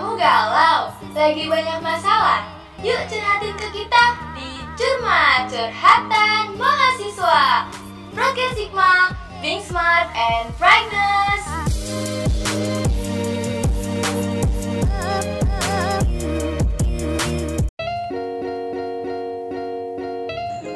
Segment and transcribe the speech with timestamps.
[0.00, 0.88] Kamu galau?
[1.12, 2.48] Lagi banyak masalah?
[2.80, 7.68] Yuk curhatin ke kita di Curma Curhatan Mahasiswa
[8.16, 9.12] Broadcast Sigma,
[9.44, 11.44] Being Smart and Brightness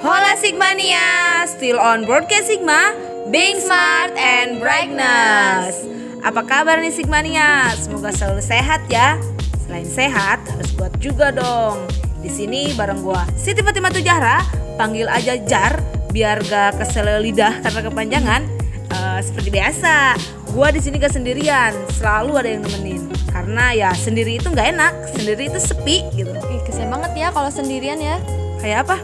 [0.04, 2.92] Hola Sigmania, still on Broadcast Sigma,
[3.32, 5.93] being smart and brightness.
[6.24, 7.68] Apa kabar nih Sigmania?
[7.76, 9.20] Semoga selalu sehat ya.
[9.68, 11.84] Selain sehat, harus kuat juga dong.
[12.24, 14.40] Di sini bareng gua Siti Fatimah Tujahra,
[14.80, 15.84] panggil aja Jar
[16.16, 18.40] biar gak kesel lidah karena kepanjangan.
[18.88, 20.16] Eh, seperti biasa,
[20.56, 23.04] gua di sini gak sendirian, selalu ada yang nemenin.
[23.28, 26.32] Karena ya sendiri itu nggak enak, sendiri itu sepi gitu.
[26.32, 28.16] Ih, kesel banget ya kalau sendirian ya.
[28.64, 28.96] Kayak apa?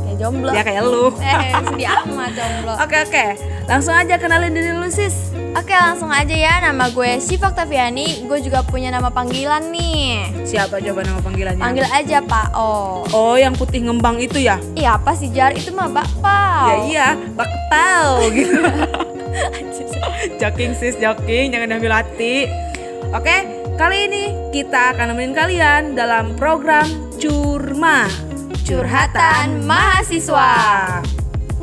[0.00, 0.48] Kayak jomblo.
[0.48, 1.12] Ya kayak lu.
[1.20, 2.72] Eh, sedih amat jomblo.
[2.80, 3.24] Oke oke,
[3.68, 5.33] langsung aja kenalin diri lu sis.
[5.54, 6.58] Oke, langsung aja ya.
[6.58, 8.26] Nama gue Syifa Oktaviani.
[8.26, 10.34] Gue juga punya nama panggilan nih.
[10.42, 11.62] Siapa coba nama panggilannya?
[11.62, 13.06] Panggil aja Pak O.
[13.14, 14.58] Oh yang putih ngembang itu ya?
[14.74, 15.54] Iya, apa sih Jar?
[15.54, 16.66] Itu mah Pak Pau.
[16.66, 18.58] Ya iya, bakpao gitu.
[20.42, 22.50] joking sis, joking, jangan diambil hati.
[23.14, 23.46] Oke,
[23.78, 28.10] kali ini kita akan nemenin kalian dalam program Curma
[28.66, 30.50] Curhatan Mahasiswa.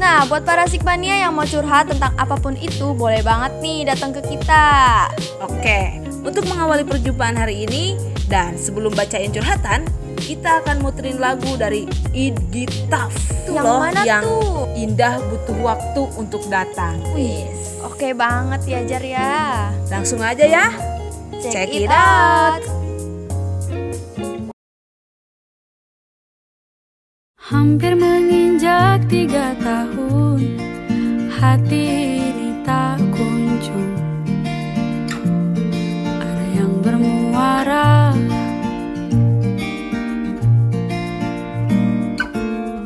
[0.02, 4.10] Nah, buat para Sigmania yang mau curhat tentang apa pun itu, boleh banget nih datang
[4.10, 5.06] ke kita.
[5.46, 7.94] Oke, untuk mengawali perjumpaan hari ini
[8.26, 9.86] dan sebelum bacain curhatan,
[10.18, 11.86] kita akan muterin lagu dari
[12.18, 13.14] Id Gitaf
[13.46, 14.74] Tuh Yang loh, mana yang tuh?
[14.74, 16.98] indah butuh waktu untuk datang.
[17.14, 19.70] Wis, oke banget ya Jar ya.
[19.86, 20.66] Langsung aja ya.
[21.46, 22.81] Check, Check it out.
[27.52, 30.56] Hampir menginjak tiga tahun
[31.36, 31.84] Hati
[32.16, 33.92] ini tak kunjung
[36.16, 38.16] Ada yang bermuara.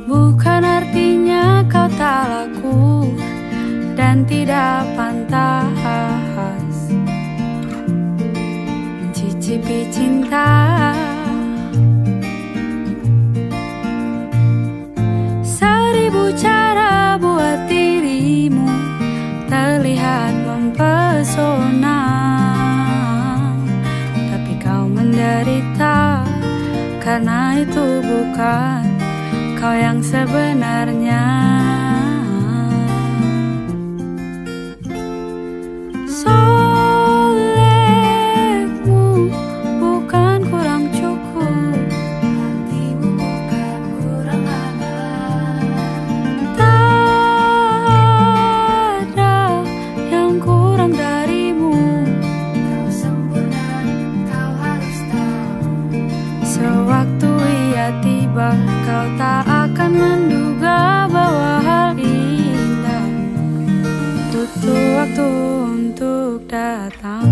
[0.09, 3.13] Bukan artinya kau tak laku
[3.93, 6.89] Dan tidak pantas.
[8.97, 10.64] Mencicipi cinta
[27.15, 28.83] karena itu bukan
[29.55, 31.54] kau yang sebenarnya
[59.13, 63.05] tak akan menduga bahwa hal indah
[64.33, 65.29] Butuh waktu
[65.69, 67.29] untuk datang.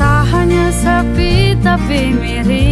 [0.00, 2.71] Tak hanya sepi tapi miris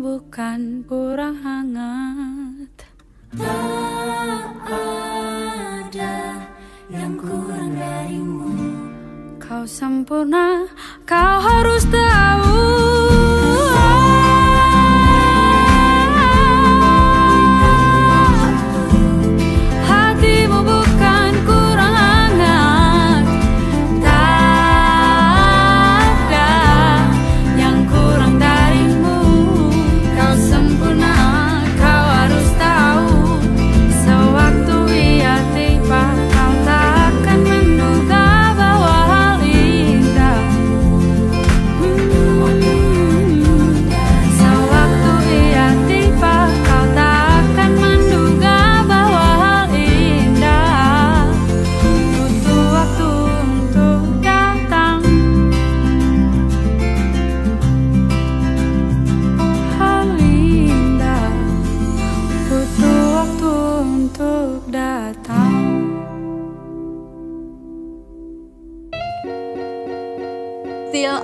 [0.00, 2.72] bukan kurang hangat.
[9.42, 10.64] Kau sempurna,
[11.04, 12.91] kau harus tahu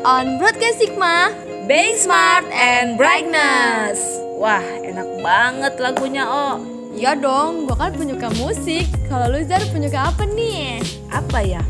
[0.09, 1.37] on Broadcast Sigma.
[1.69, 4.01] Being smart and brightness.
[4.41, 6.57] Wah, enak banget lagunya, Oh.
[6.97, 8.89] Ya dong, gua kan penyuka musik.
[9.07, 10.81] Kalau lu Jar penyuka apa nih?
[11.13, 11.61] Apa ya?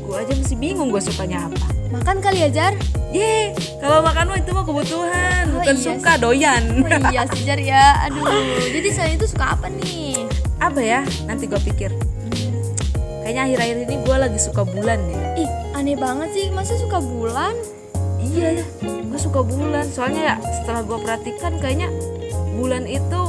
[0.00, 1.68] Gua aja masih bingung gue sukanya apa.
[1.92, 2.72] Makan kali ya Jar?
[3.14, 6.62] Ye, kalau makan mah itu mah kebutuhan, Oh, bukan iya suka doyan.
[6.82, 8.08] Oh iya sih Jar ya.
[8.08, 8.26] Aduh,
[8.72, 10.26] jadi selain itu suka apa nih?
[10.58, 11.04] apa ya?
[11.28, 11.92] Nanti gue pikir.
[13.20, 15.44] Kayaknya akhir-akhir ini gue lagi suka bulan deh.
[15.44, 16.46] Ih, aneh banget sih.
[16.50, 17.52] Masa suka bulan?
[18.24, 19.84] Iya ya, gue suka bulan.
[19.84, 21.92] Soalnya ya setelah gue perhatikan kayaknya
[22.56, 23.20] bulan itu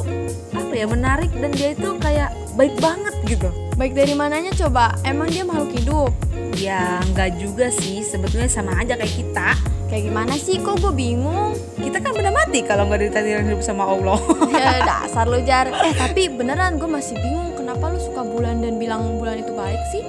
[0.56, 3.52] apa ya menarik dan dia itu kayak baik banget gitu.
[3.76, 4.96] Baik dari mananya coba?
[5.04, 6.12] Emang dia makhluk hidup?
[6.56, 9.50] Ya nggak juga sih, sebetulnya sama aja kayak kita.
[9.92, 10.64] Kayak gimana sih?
[10.64, 11.60] Kok gue bingung?
[11.76, 14.18] Kita kan benar mati kalau nggak ditakdirin hidup sama Allah.
[14.56, 15.68] ya dasar lu Jar.
[15.68, 19.84] Eh tapi beneran gue masih bingung kenapa lu suka bulan dan bilang bulan itu baik
[19.92, 20.04] sih?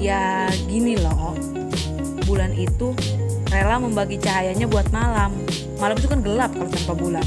[0.00, 1.36] ya gini loh,
[2.24, 2.96] bulan itu
[3.50, 5.34] rela membagi cahayanya buat malam.
[5.82, 7.26] Malam itu kan gelap kalau tanpa bulan.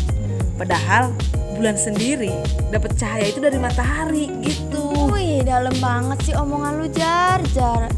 [0.55, 1.11] Padahal
[1.59, 2.33] bulan sendiri
[2.71, 5.11] dapat cahaya itu dari matahari gitu.
[5.11, 7.43] Wih, dalam banget sih omongan lu Jar.
[7.51, 7.91] Jar.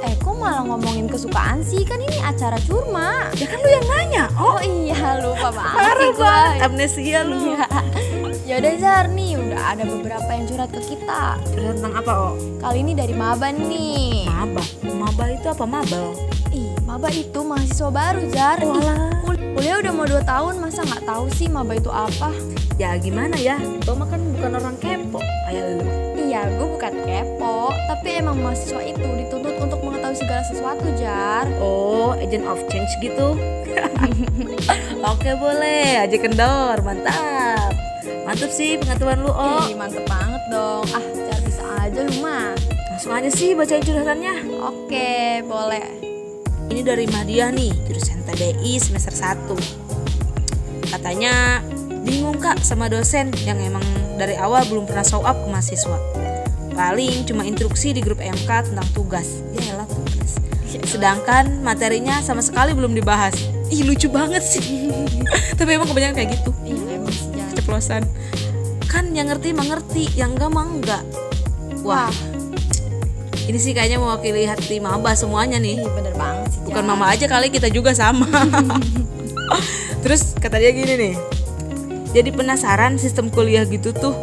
[0.00, 1.84] Eh, kok malah ngomongin kesukaan sih?
[1.84, 3.28] Kan ini acara curma.
[3.36, 4.24] Ya kan lu yang nanya.
[4.40, 7.56] Oh, Oh iya, lupa banget parah banget amnesia lu.
[8.50, 11.38] Yaudah Zar nih, udah ada beberapa yang curhat ke kita.
[11.48, 12.34] Cerita tentang apa, Oh?
[12.58, 14.26] Kali ini dari Maba nih.
[14.26, 14.64] Maba.
[14.90, 16.18] Maba itu apa mabel?
[16.90, 18.18] Maba itu mahasiswa baru.
[18.18, 18.34] Ih,
[18.66, 18.98] Walah.
[19.22, 22.34] kul- kuliah udah mau 2 tahun, masa nggak tahu sih Maba itu apa?
[22.82, 23.62] Ya gimana ya?
[23.86, 25.86] Mah kan bukan orang kepo kayak lu.
[26.18, 31.46] Iya, gue bukan kepo, tapi emang mahasiswa itu dituntut untuk mengetahui segala sesuatu, Jar.
[31.62, 33.38] Oh, agent of change gitu.
[35.14, 37.70] Oke boleh, aja kendor, mantap.
[38.26, 39.62] Mantap sih pengetahuan lu, Oh.
[39.62, 40.82] Ih, mantep banget dong.
[40.90, 42.50] Ah, Jar bisa aja lu mah.
[42.90, 44.34] Langsung aja sih bacain curhatannya.
[44.58, 46.09] Oke, boleh.
[46.80, 49.52] Ini dari Mahdiah nih, jurusan TBI semester 1.
[50.88, 51.60] Katanya
[52.08, 53.84] bingung kak sama dosen yang emang
[54.16, 56.00] dari awal belum pernah show up ke mahasiswa.
[56.72, 59.44] Paling cuma instruksi di grup MK tentang tugas.
[59.52, 60.40] Ya elah tugas.
[60.88, 63.36] Sedangkan materinya sama sekali belum dibahas.
[63.68, 64.88] Ih lucu banget sih.
[65.60, 66.50] Tapi emang kebanyakan kayak gitu.
[66.64, 67.60] Iya, emang sih, Jar.
[67.60, 68.02] Keceplosan.
[68.88, 71.04] Kan yang ngerti mah ngerti, yang enggak mah enggak.
[71.84, 72.08] Wah,
[73.50, 75.82] ini sih kayaknya mewakili hati maba semuanya nih.
[75.82, 78.30] Ih, bener banget sih, Bukan mama aja kali kita juga sama.
[80.06, 81.14] Terus kata dia gini nih.
[82.14, 84.14] Jadi penasaran sistem kuliah gitu tuh.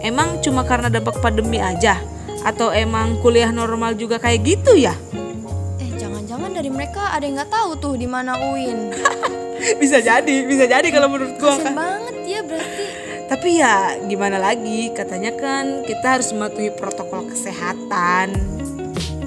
[0.00, 2.00] Emang cuma karena dampak pandemi aja
[2.40, 4.96] atau emang kuliah normal juga kayak gitu ya?
[5.76, 8.96] Eh, jangan-jangan dari mereka ada yang nggak tahu tuh di mana Uin.
[9.80, 11.76] bisa jadi, bisa jadi kalau menurut gua kan.
[11.76, 12.84] banget ya berarti.
[13.28, 14.88] Tapi ya gimana lagi?
[14.96, 18.59] Katanya kan kita harus mematuhi protokol kesehatan.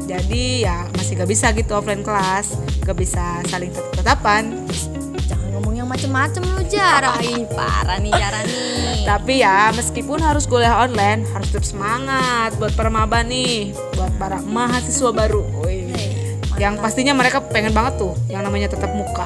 [0.03, 4.51] Jadi ya masih gak bisa gitu offline kelas, gak bisa saling tetap-tetapan.
[5.25, 7.07] Jangan ngomong yang macem-macem lu, Jar.
[7.23, 9.07] Ih, parah nih Jara nih.
[9.07, 14.43] Tapi ya meskipun harus kuliah online, harus tetap semangat buat para maba nih, buat para
[14.43, 15.43] mahasiswa baru.
[15.63, 15.91] Wih.
[16.59, 19.25] Yang pastinya mereka pengen banget tuh yang namanya tetap muka.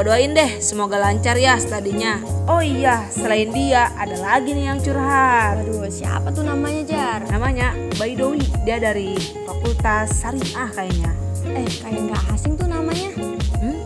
[0.00, 2.24] Gue doain deh, semoga lancar ya studinya.
[2.48, 5.60] Oh iya, selain dia ada lagi nih yang curhat.
[5.60, 7.20] Aduh, siapa tuh namanya, Jar?
[7.28, 9.12] Namanya Baidowi, dia dari
[9.44, 11.12] Fakultas Syariah kayaknya.
[11.52, 13.12] Eh, kayak nggak asing tuh namanya.
[13.60, 13.76] Hmm?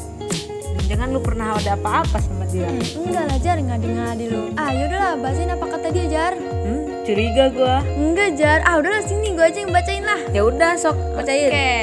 [0.87, 2.71] Jangan lu pernah ada apa-apa sama dia.
[2.71, 3.59] Eh, enggak lah, Jar.
[3.59, 4.55] Ngadi-ngadi lu.
[4.55, 6.33] Ah, yaudahlah, bacain apa kata dia, Jar.
[6.39, 7.03] Hmm?
[7.03, 7.83] Curiga gua.
[7.91, 8.63] Enggak, Jar.
[8.63, 10.23] Ah, udahlah sini gue aja yang bacain lah.
[10.31, 11.51] Ya udah sok bacain.
[11.51, 11.75] Oke.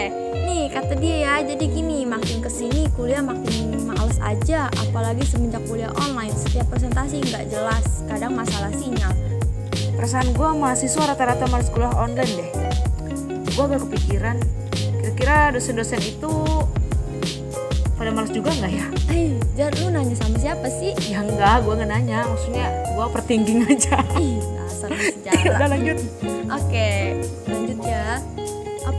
[0.48, 1.34] Nih, kata dia ya.
[1.44, 3.81] Jadi gini, makin ke sini kuliah makin
[4.12, 9.08] Males aja, apalagi semenjak kuliah online, setiap presentasi nggak jelas, kadang masalah sinyal.
[9.96, 12.50] Perasaan gue mahasiswa rata-rata males kuliah online deh.
[13.56, 14.36] Gue agak kepikiran,
[15.00, 16.28] kira-kira dosen-dosen itu
[17.96, 18.86] pada males juga nggak ya?
[19.16, 20.92] Eh, Jar, lu nanya sama siapa sih?
[21.08, 22.28] Ya enggak, gue nggak nanya.
[22.28, 23.96] Maksudnya gue overthinking aja.
[24.20, 25.68] Ih, dasar Udah sejarah.
[25.72, 25.98] lanjut.
[26.52, 26.76] Oke,
[27.16, 27.21] ya.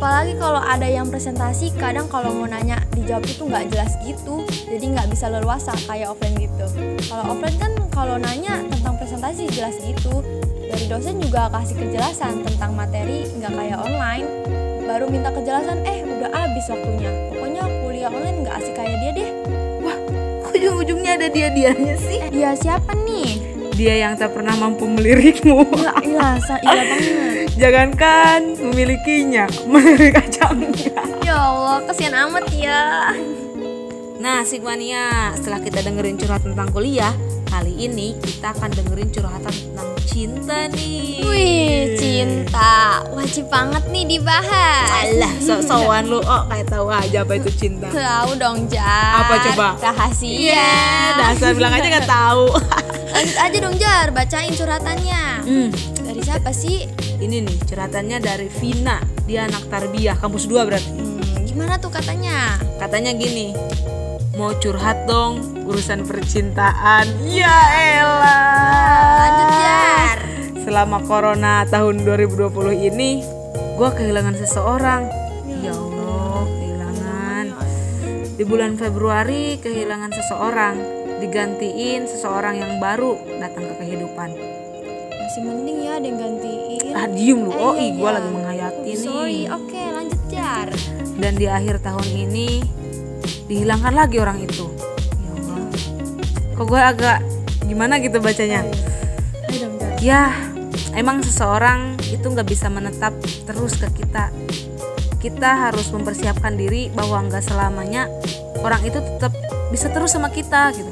[0.02, 4.98] Apalagi kalau ada yang presentasi, kadang kalau mau nanya dijawab itu nggak jelas gitu, jadi
[4.98, 6.66] nggak bisa leluasa kayak offline gitu.
[7.06, 10.26] Kalau offline kan kalau nanya tentang presentasi jelas gitu.
[10.66, 14.26] Dari dosen juga kasih kejelasan tentang materi, nggak kayak online.
[14.90, 17.10] Baru minta kejelasan, eh udah habis waktunya.
[17.30, 19.30] Pokoknya kuliah online nggak asik kayak dia deh.
[20.42, 22.18] Kok ujung-ujungnya ada dia-dianya sih?
[22.18, 23.38] Eh, dia siapa nih?
[23.78, 25.62] Dia yang tak pernah mampu melirikmu.
[25.78, 27.31] Iya, iya banget.
[27.62, 31.06] Jangankan memilikinya, melirik aja enggak.
[31.22, 33.14] Ya Allah, kasihan amat ya.
[34.18, 37.14] Nah, Sigmania, setelah kita dengerin curhat tentang kuliah,
[37.46, 41.22] kali ini kita akan dengerin curhatan tentang cinta nih.
[41.22, 43.06] Wih, cinta.
[43.14, 45.06] Wajib banget nih dibahas.
[45.06, 47.86] Alah, sok-sokan lu, oh kayak tahu aja apa itu cinta.
[47.94, 49.22] Tahu dong, Jar.
[49.22, 49.78] Apa coba?
[49.78, 50.34] Rahasia.
[50.34, 50.74] Iya,
[51.14, 52.50] dasar bilang aja nggak tahu.
[53.14, 54.10] Lanjut aja dong, Jar.
[54.10, 55.22] Bacain curhatannya.
[55.46, 55.68] Hmm,
[56.02, 57.11] Dari siapa sih?
[57.22, 58.98] Ini nih curhatannya dari Vina,
[59.30, 60.90] dia anak tarbiyah, kampus 2 berarti.
[60.90, 62.58] Hmm, gimana tuh katanya?
[62.82, 63.54] Katanya gini,
[64.34, 67.06] mau curhat dong urusan percintaan.
[67.30, 69.14] Ya elah.
[69.22, 70.18] Lanjut, Jar.
[70.66, 73.22] Selama corona tahun 2020 ini,
[73.78, 75.06] gue kehilangan seseorang.
[75.62, 77.44] Ya Allah, kehilangan.
[78.34, 80.74] Di bulan Februari kehilangan seseorang,
[81.22, 84.34] digantiin seseorang yang baru datang ke kehidupan.
[85.14, 86.71] Masih mending ya ada yang gantiin.
[86.92, 88.12] Ah diem lu, Eh, oh iya, gue iya.
[88.12, 88.96] lagi menghayati nih.
[89.00, 90.68] Sorry, oke lanjut, Jar.
[91.16, 92.48] Dan di akhir tahun ini
[93.48, 94.68] dihilangkan lagi orang itu.
[95.20, 95.68] Ya Allah,
[96.56, 97.18] kok gue agak
[97.64, 98.64] gimana gitu bacanya?
[100.04, 100.34] Ya,
[100.92, 103.16] emang seseorang itu nggak bisa menetap
[103.48, 104.28] terus ke kita.
[105.22, 108.10] Kita harus mempersiapkan diri bahwa nggak selamanya
[108.60, 109.32] orang itu tetap
[109.70, 110.90] bisa terus sama kita gitu.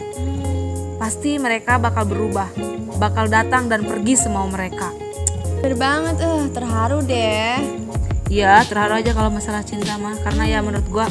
[0.96, 2.48] Pasti mereka bakal berubah,
[2.96, 5.09] bakal datang dan pergi semau mereka.
[5.60, 7.60] Bener banget, eh terharu deh.
[8.32, 11.06] Iya, terharu aja kalau masalah cinta mah, karena ya menurut gua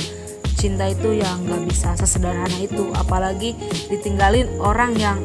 [0.58, 3.54] cinta itu ya nggak bisa sesederhana itu, apalagi
[3.88, 5.22] ditinggalin orang yang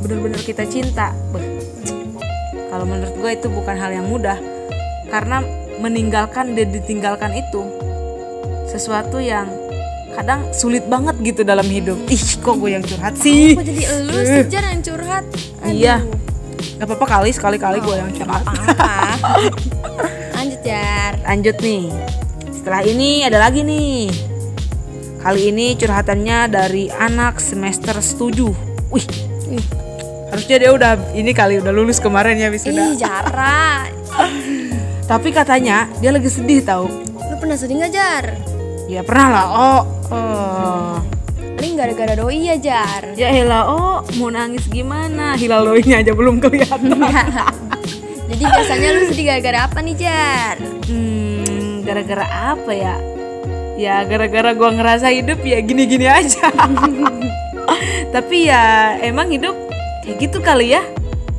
[0.00, 1.10] bener-bener kita cinta.
[1.34, 1.44] Beh,
[2.72, 4.40] Kalau menurut gue itu bukan hal yang mudah,
[5.12, 5.44] karena
[5.76, 7.68] meninggalkan dan ditinggalkan itu
[8.64, 9.44] sesuatu yang
[10.16, 12.00] kadang sulit banget gitu dalam hidup.
[12.08, 13.52] Ih, kok gue yang curhat sih?
[13.52, 15.24] Kok jadi elu sih, Jar yang curhat?
[15.60, 15.76] Aduh.
[15.76, 15.96] Iya.
[16.82, 18.42] Gak apa-apa kali sekali-kali gue yang curhat.
[18.42, 19.14] Apa?
[20.34, 21.14] Lanjut, Jar.
[21.22, 21.94] Lanjut nih.
[22.50, 24.10] Setelah ini ada lagi nih.
[25.22, 28.34] Kali ini curhatannya dari anak semester 7.
[28.90, 29.06] Wih,
[29.54, 29.66] Ih.
[30.34, 32.98] harusnya dia udah ini kali udah lulus kemarin ya Ih, wisuda.
[32.98, 33.86] Jara.
[35.14, 36.90] Tapi katanya dia lagi sedih tahu.
[37.14, 38.26] Lu pernah sedih nggak, Jar?
[38.90, 39.46] Ya pernah lah.
[39.54, 39.82] Oh.
[40.10, 41.21] oh.
[41.62, 43.14] Gara-gara doi ya, Jar.
[43.14, 45.38] Ya elah, oh mau nangis gimana?
[45.38, 46.98] Hilal doinya aja belum kelihatan.
[48.30, 50.56] Jadi biasanya lu sedih gara-gara apa nih, Jar?
[50.90, 52.96] Hmm, gara-gara apa ya?
[53.78, 56.50] Ya gara-gara gua ngerasa hidup ya gini-gini aja.
[58.14, 59.54] Tapi ya emang hidup
[60.06, 60.82] kayak gitu kali ya.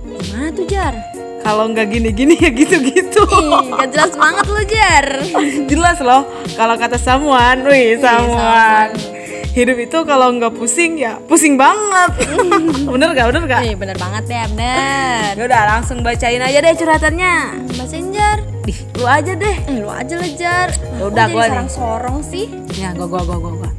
[0.07, 0.95] Gimana tuh, Jar?
[1.43, 3.23] Kalau nggak gini-gini ya gitu-gitu.
[3.27, 5.05] Ih, gak jelas banget lu, Jar.
[5.71, 6.23] Jelas loh.
[6.55, 9.12] Kalau kata Samuan, wih Samuan.
[9.53, 12.25] Hidup itu kalau nggak pusing ya pusing banget.
[12.93, 13.25] bener gak?
[13.29, 13.61] Bener gak?
[13.61, 15.37] Ih, bener banget ya, bener.
[15.37, 17.35] Udah langsung bacain aja deh curhatannya.
[17.77, 18.41] Bacain, Jar.
[18.65, 19.55] Dih, lu aja deh.
[19.69, 20.73] Eh, lu aja lah, Jar.
[20.73, 21.49] Ya udah, jadi nih.
[21.53, 22.49] sorong-sorong sih.
[22.81, 23.69] Ya, gua gua gua gua gua.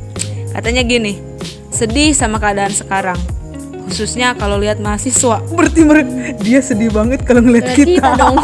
[0.54, 1.18] Katanya gini,
[1.74, 3.18] sedih sama keadaan sekarang.
[3.90, 5.42] Khususnya kalau lihat mahasiswa.
[5.50, 8.38] Berarti mere- dia sedih banget kalau ngeliat Lihat kita dong.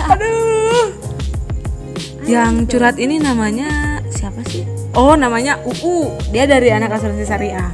[0.16, 0.88] Aduh.
[2.24, 3.83] Yang curhat ini namanya?
[4.94, 6.14] Oh, namanya UU.
[6.30, 7.66] Dia dari anak asuransi syariah.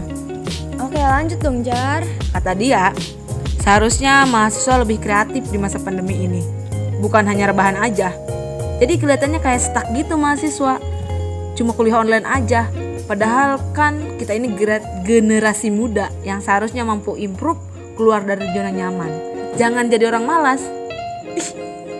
[0.80, 2.00] Oke, lanjut dong, Jar.
[2.32, 2.96] Kata dia,
[3.60, 6.40] seharusnya mahasiswa lebih kreatif di masa pandemi ini.
[7.04, 8.16] Bukan hanya rebahan aja.
[8.80, 10.80] Jadi kelihatannya kayak stuck gitu mahasiswa.
[11.60, 12.72] Cuma kuliah online aja.
[13.04, 14.56] Padahal kan kita ini
[15.04, 17.60] generasi muda yang seharusnya mampu improve
[18.00, 19.12] keluar dari zona nyaman.
[19.60, 20.64] Jangan jadi orang malas.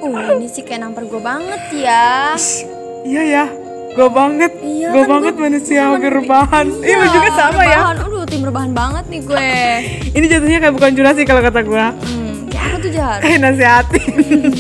[0.01, 2.33] Uh, ini sih kayak nampar gue banget ya.
[3.05, 3.45] Iya ya,
[3.91, 4.53] gue banget.
[4.59, 6.67] Iya gue kan, banget gua- manusia hampir rebahan.
[6.79, 7.77] Iya, Iya, juga sama ya.
[7.77, 7.97] rebahan.
[8.01, 9.53] Aduh, tim rebahan banget nih gue.
[10.17, 11.85] Ini jatuhnya kayak bukan curhat sih kalau kata gue.
[12.01, 13.19] Hmm, kayak Apa tuh Jar?
[13.21, 14.11] Eh nasihatin.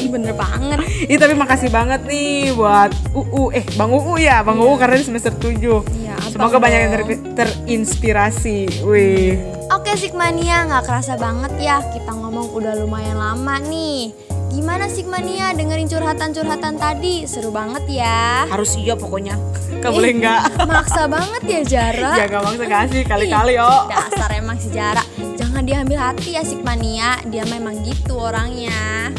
[0.09, 0.79] Bener banget.
[1.03, 5.05] Ih tapi makasih banget nih buat UU eh Bang UU ya, Bang UU karena di
[5.05, 5.83] semester 7.
[5.95, 8.83] Iya, Semoga banyak yang ter- terinspirasi.
[8.83, 9.39] Wih.
[9.71, 14.11] Oke Sigmania, nggak kerasa banget ya kita ngomong udah lumayan lama nih.
[14.51, 17.23] Gimana Sigmania dengerin curhatan-curhatan tadi?
[17.23, 18.51] Seru banget ya.
[18.51, 19.39] Harus iya pokoknya.
[19.83, 20.43] Gak boleh enggak.
[20.67, 22.13] Maksa banget ya Jara.
[22.19, 23.87] Ya gak bangsa kasih kali-kali oh.
[23.87, 25.07] Dasar emang si Jara.
[25.39, 29.15] Jangan diambil hati ya Sigmania, dia memang gitu orangnya.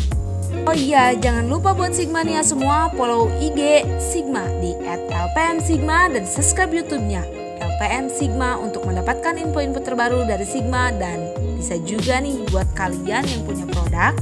[0.68, 7.24] Oh iya, jangan lupa buat Sigmania semua follow IG Sigma di @lpmsigma dan subscribe YouTube-nya
[7.58, 11.24] LPM Sigma untuk mendapatkan info-info terbaru dari Sigma dan
[11.56, 14.14] bisa juga nih buat kalian yang punya produk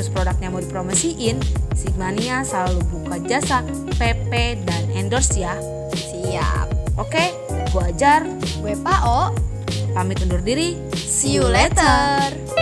[0.00, 1.36] terus produknya mau dipromosiin
[1.76, 3.60] Sigmania selalu buka jasa
[4.00, 5.52] PP dan endorse ya
[5.92, 6.96] Siap.
[6.96, 7.36] Oke,
[7.68, 8.24] gua ajar
[8.64, 9.36] Gue Pao.
[9.92, 12.59] pamit undur diri See you later.